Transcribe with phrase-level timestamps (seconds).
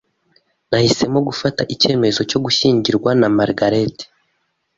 [0.69, 3.95] Nahisemo gufata icyemezo cyo gushyingirwa na Margaret.